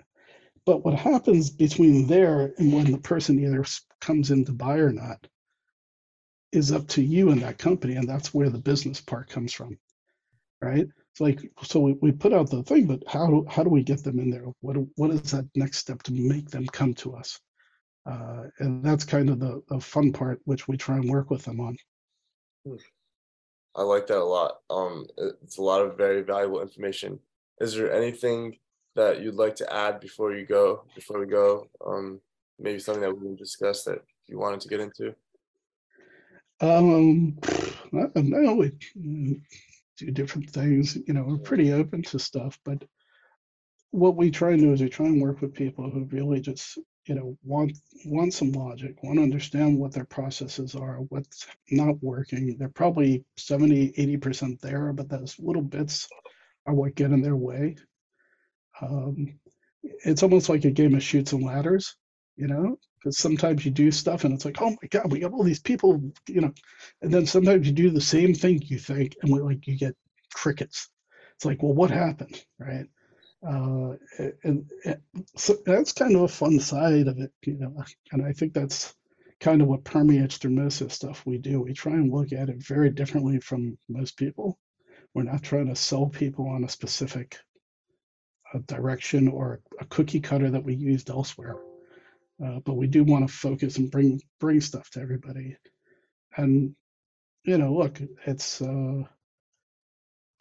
[0.67, 3.65] But what happens between there and when the person either
[4.01, 5.25] comes in to buy or not
[6.51, 9.79] is up to you and that company, and that's where the business part comes from,
[10.61, 10.87] right?
[11.11, 13.81] It's like so we, we put out the thing, but how do how do we
[13.81, 14.45] get them in there?
[14.61, 17.39] What what is that next step to make them come to us?
[18.07, 21.43] Uh, and that's kind of the, the fun part, which we try and work with
[21.43, 21.75] them on.
[23.75, 24.59] I like that a lot.
[24.69, 27.19] Um, it's a lot of very valuable information.
[27.59, 28.57] Is there anything
[28.95, 30.85] that you'd like to add before you go?
[30.95, 32.21] Before we go, um,
[32.59, 35.13] maybe something that we didn't discuss that you wanted to get into.
[36.61, 37.37] Um,
[37.93, 38.55] I don't know.
[38.55, 38.71] We
[39.97, 40.97] do different things.
[41.07, 42.83] You know, we're pretty open to stuff, but
[43.91, 46.79] what we try and do is we try and work with people who really just
[47.07, 47.71] you know want
[48.05, 52.55] want some logic want to understand what their processes are what's not working.
[52.57, 56.07] They're probably 70 80% there but those little bits
[56.65, 57.77] are what get in their way.
[58.81, 59.39] Um,
[59.83, 61.95] it's almost like a game of Chutes and Ladders
[62.35, 65.33] you know because sometimes you do stuff and it's like oh my god we got
[65.33, 66.53] all these people you know
[67.01, 69.95] and then sometimes you do the same thing you think and we like you get
[70.33, 70.89] crickets.
[71.35, 72.43] It's like well what happened?
[72.59, 72.87] Right
[73.45, 73.93] uh,
[74.43, 75.01] and, and,
[75.35, 77.83] so that's kind of a fun side of it, you know.
[78.11, 78.93] And I think that's
[79.39, 81.61] kind of what permeates through most of the stuff we do.
[81.61, 84.57] We try and look at it very differently from most people.
[85.13, 87.37] We're not trying to sell people on a specific
[88.53, 91.57] uh, direction or a cookie cutter that we used elsewhere.
[92.43, 95.57] Uh, but we do want to focus and bring bring stuff to everybody.
[96.35, 96.75] And
[97.43, 99.03] you know, look, it's uh,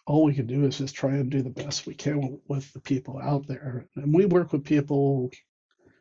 [0.06, 2.80] all we can do is just try and do the best we can with the
[2.80, 3.86] people out there.
[3.96, 5.30] And we work with people,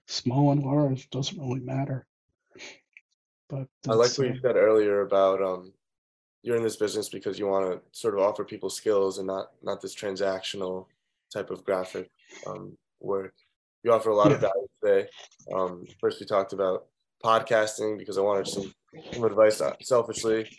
[0.06, 2.06] small and large, doesn't really matter.
[3.50, 5.74] But I like what you uh said earlier about um,
[6.44, 9.48] you're in this business because you want to sort of offer people skills and not
[9.64, 10.86] not this transactional
[11.34, 12.10] type of graphic
[12.48, 13.34] um, work.
[13.84, 14.36] You offer a lot yeah.
[14.36, 15.10] of value today.
[15.54, 16.86] Um, first, we talked about
[17.24, 18.74] podcasting because I wanted some,
[19.12, 20.50] some advice uh, selfishly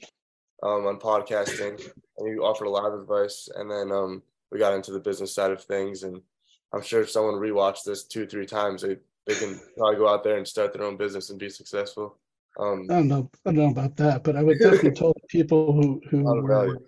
[0.62, 1.80] um, on podcasting,
[2.18, 3.48] and you offered a lot of advice.
[3.54, 6.20] And then um, we got into the business side of things, and
[6.72, 10.22] I'm sure if someone rewatched this two, three times, they they can probably go out
[10.22, 12.16] there and start their own business and be successful.
[12.58, 15.72] Um, I don't know, I don't know about that, but I would definitely tell people
[15.72, 16.78] who who were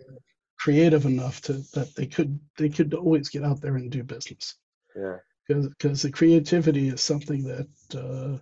[0.58, 4.54] creative enough to that they could they could always get out there and do business.
[4.96, 8.38] Yeah, because because the creativity is something that uh,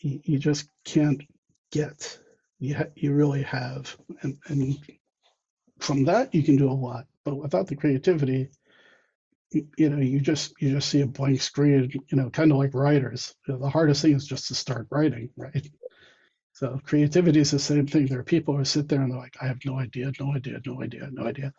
[0.00, 1.22] you, you just can't
[1.70, 2.18] get
[2.58, 4.78] you ha- you really have, and and
[5.80, 7.06] from that you can do a lot.
[7.24, 8.50] But without the creativity,
[9.52, 11.90] you, you know, you just you just see a blank screen.
[12.08, 13.34] You know, kind of like writers.
[13.46, 15.68] You know, the hardest thing is just to start writing, right?
[16.58, 18.06] So creativity is the same thing.
[18.06, 20.60] There are people who sit there and they're like, I have no idea, no idea,
[20.66, 21.52] no idea, no idea.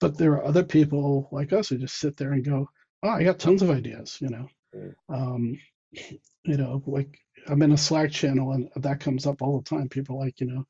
[0.00, 2.68] But there are other people like us who just sit there and go,
[3.04, 4.48] Oh, I got tons of ideas, you know.
[4.74, 4.94] Mm.
[5.08, 5.58] Um,
[6.44, 7.16] you know, like
[7.48, 9.88] I'm in a Slack channel and that comes up all the time.
[9.88, 10.64] People like, you know,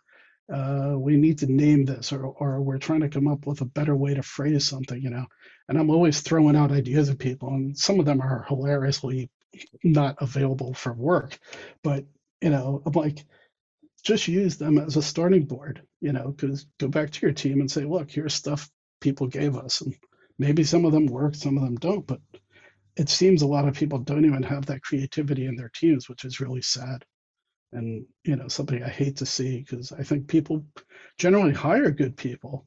[0.52, 3.66] uh, we need to name this or, or we're trying to come up with a
[3.66, 5.26] better way to phrase something, you know.
[5.68, 9.30] And I'm always throwing out ideas at people, and some of them are hilariously
[9.85, 11.38] not available for work.
[11.82, 12.04] But,
[12.40, 13.24] you know, I'm like,
[14.02, 17.61] just use them as a starting board, you know, because go back to your team
[17.61, 18.68] and say, look, here's stuff
[19.00, 19.80] people gave us.
[19.80, 19.94] And
[20.38, 22.20] maybe some of them work, some of them don't, but
[22.96, 26.24] it seems a lot of people don't even have that creativity in their teams, which
[26.24, 27.05] is really sad.
[27.72, 30.64] And you know, something I hate to see because I think people
[31.18, 32.66] generally hire good people,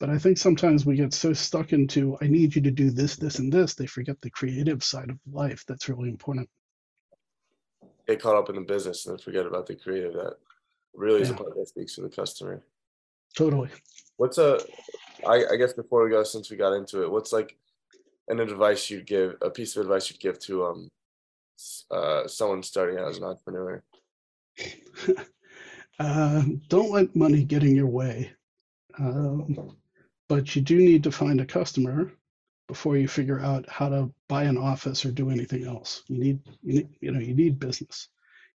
[0.00, 3.16] but I think sometimes we get so stuck into I need you to do this,
[3.16, 6.48] this, and this, they forget the creative side of life that's really important.
[8.08, 10.36] Get caught up in the business and forget about the creative that
[10.94, 12.62] really is a part that speaks to the customer.
[13.36, 13.68] Totally.
[14.16, 14.58] What's a
[15.26, 17.58] I, I guess before we go, since we got into it, what's like
[18.28, 20.90] an advice you'd give, a piece of advice you'd give to um
[21.90, 23.82] uh, someone starting out as an entrepreneur?
[25.98, 28.30] uh, don't let money get in your way.
[28.98, 29.76] Um,
[30.28, 32.12] but you do need to find a customer
[32.68, 36.02] before you figure out how to buy an office or do anything else.
[36.08, 38.08] You need, you, need, you know, you need business.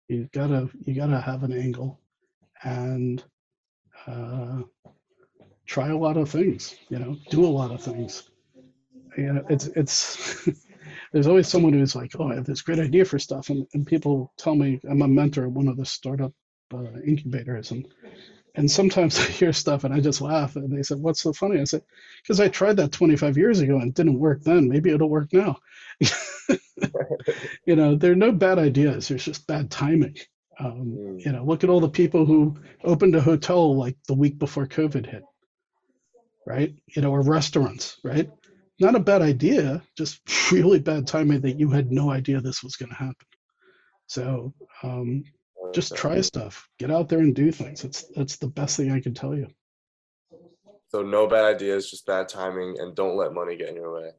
[0.09, 1.99] You gotta, you gotta have an angle,
[2.63, 3.23] and
[4.07, 4.63] uh,
[5.65, 6.75] try a lot of things.
[6.89, 8.30] You know, do a lot of things
[9.17, 10.49] you know, it's it's
[11.13, 13.85] there's always someone who's like, oh, I have this great idea for stuff, and, and
[13.85, 16.33] people tell me I'm a mentor at one of the startup
[16.73, 17.87] uh, incubators, and
[18.55, 21.59] and sometimes I hear stuff and I just laugh, and they said, "What's so funny?"
[21.59, 21.83] I said,
[22.23, 24.67] "Because I tried that 25 years ago and it didn't work then.
[24.67, 25.57] Maybe it'll work now."
[27.65, 29.07] you know, there are no bad ideas.
[29.07, 30.17] There's just bad timing.
[30.59, 31.25] Um, mm.
[31.25, 34.67] You know, look at all the people who opened a hotel like the week before
[34.67, 35.23] COVID hit,
[36.45, 36.73] right?
[36.95, 38.29] You know, or restaurants, right?
[38.81, 40.21] Not a bad idea, just
[40.51, 43.27] really bad timing that you had no idea this was going to happen.
[44.07, 44.53] So
[44.83, 45.23] um,
[45.71, 46.67] just try stuff.
[46.79, 47.83] Get out there and do things.
[47.83, 49.47] That's that's the best thing I can tell you.
[50.89, 54.09] So no bad ideas, just bad timing, and don't let money get in your way.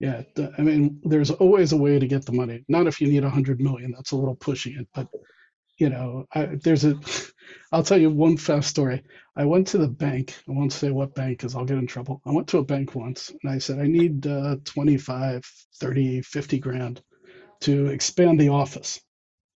[0.00, 0.22] Yeah,
[0.58, 2.64] I mean, there's always a way to get the money.
[2.68, 3.92] Not if you need a hundred million.
[3.92, 5.08] That's a little pushing it, but
[5.78, 6.98] you know, I, there's a.
[7.72, 9.02] I'll tell you one fast story.
[9.36, 10.34] I went to the bank.
[10.48, 12.22] I won't say what bank because I'll get in trouble.
[12.26, 15.44] I went to a bank once and I said, I need uh, 25,
[15.80, 17.02] 30, 50 grand
[17.62, 19.00] to expand the office,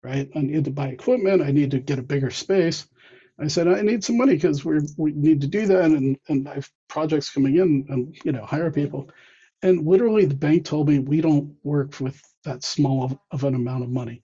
[0.04, 0.28] right?
[0.36, 1.42] I need to buy equipment.
[1.42, 2.86] I need to get a bigger space.
[3.40, 6.48] I said, I need some money because we we need to do that and, and
[6.48, 9.10] I have projects coming in and, you know, hire people.
[9.62, 13.54] And literally the bank told me, we don't work with that small of, of an
[13.56, 14.22] amount of money.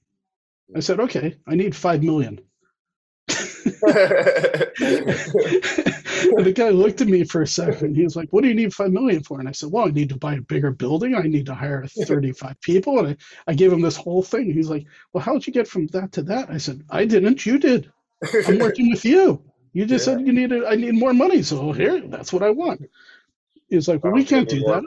[0.74, 2.40] I said, okay, I need five million.
[6.36, 7.94] the guy looked at me for a second.
[7.96, 9.90] He was like, "What do you need five million for?" And I said, "Well, I
[9.90, 11.14] need to buy a bigger building.
[11.14, 13.16] I need to hire thirty-five people." And I,
[13.46, 14.52] I gave him this whole thing.
[14.52, 17.46] He's like, "Well, how did you get from that to that?" I said, "I didn't.
[17.46, 17.90] You did.
[18.46, 19.42] I'm working with you.
[19.72, 20.14] You just yeah.
[20.14, 20.64] said you needed.
[20.64, 22.82] I need more money, so here, that's what I want."
[23.68, 24.84] He's like, "Well, we can't do that."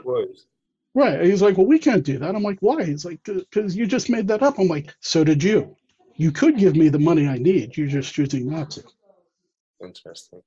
[0.96, 1.20] Right.
[1.20, 2.34] He's like, well, we can't do that.
[2.34, 2.82] I'm like, why?
[2.82, 4.58] He's like, because you just made that up.
[4.58, 5.76] I'm like, so did you.
[6.14, 7.76] You could give me the money I need.
[7.76, 8.84] You're just choosing not to.
[9.84, 10.40] Interesting.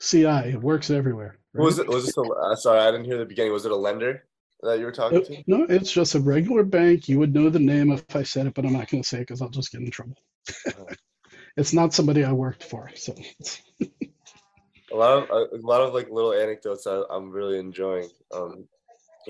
[0.00, 1.36] CI, it works everywhere.
[1.52, 1.64] Right?
[1.64, 1.86] Was it?
[1.86, 2.22] Was this a?
[2.22, 3.52] Uh, sorry, I didn't hear the beginning.
[3.52, 4.24] Was it a lender
[4.62, 5.44] that you were talking it, to?
[5.46, 7.06] No, it's just a regular bank.
[7.06, 9.18] You would know the name if I said it, but I'm not going to say
[9.18, 10.16] it because I'll just get in trouble.
[10.78, 10.86] Oh.
[11.58, 13.14] it's not somebody I worked for, so.
[13.82, 18.08] a lot of a, lot of like little anecdotes I, I'm really enjoying.
[18.34, 18.66] Um,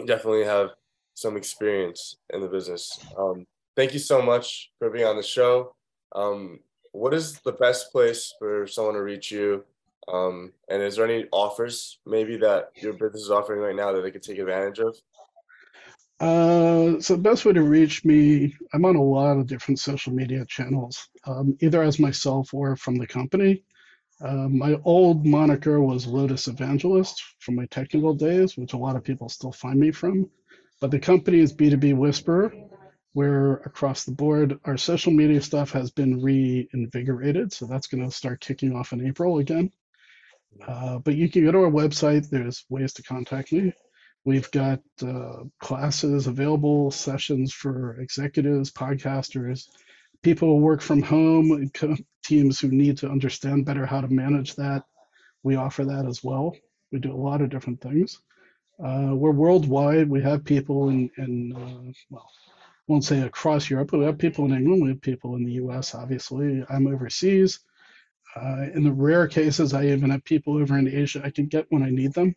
[0.06, 0.70] definitely have
[1.14, 2.98] some experience in the business.
[3.16, 5.74] Um, thank you so much for being on the show.
[6.14, 6.60] Um,
[6.92, 9.64] what is the best place for someone to reach you?
[10.06, 14.02] Um, and is there any offers maybe that your business is offering right now that
[14.02, 14.96] they could take advantage of?
[16.20, 20.12] Uh, so the best way to reach me, I'm on a lot of different social
[20.12, 23.64] media channels, um, either as myself or from the company.
[24.24, 29.04] Uh, my old moniker was Lotus Evangelist from my technical days, which a lot of
[29.04, 30.30] people still find me from.
[30.80, 32.54] But the company is B2B Whisperer,
[33.12, 37.52] where across the board, our social media stuff has been reinvigorated.
[37.52, 39.70] So that's going to start kicking off in April again.
[40.66, 43.74] Uh, but you can go to our website, there's ways to contact me.
[44.24, 49.68] We've got uh, classes available, sessions for executives, podcasters,
[50.24, 51.70] people work from home,
[52.24, 54.82] teams who need to understand better how to manage that.
[55.42, 56.56] We offer that as well.
[56.90, 58.20] We do a lot of different things.
[58.82, 60.08] Uh, we're worldwide.
[60.08, 64.18] We have people in, in uh, well, I won't say across Europe, but we have
[64.18, 64.82] people in England.
[64.82, 66.64] We have people in the US, obviously.
[66.68, 67.60] I'm overseas.
[68.34, 71.66] Uh, in the rare cases, I even have people over in Asia I can get
[71.68, 72.34] when I need them.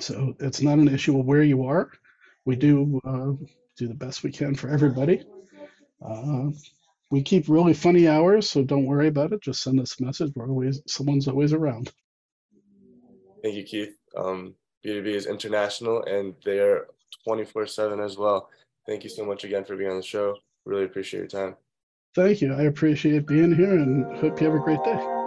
[0.00, 1.90] So it's not an issue of where you are.
[2.46, 3.32] We do uh,
[3.76, 5.22] do the best we can for everybody.
[7.10, 9.42] We keep really funny hours, so don't worry about it.
[9.42, 10.32] Just send us a message.
[10.34, 11.90] We're always someone's always around.
[13.42, 13.96] Thank you, Keith.
[14.16, 14.54] Um,
[14.84, 16.86] B2B is international and they're
[17.24, 18.48] 24 7 as well.
[18.86, 20.36] Thank you so much again for being on the show.
[20.64, 21.56] Really appreciate your time.
[22.14, 22.54] Thank you.
[22.54, 25.17] I appreciate being here and hope you have a great day.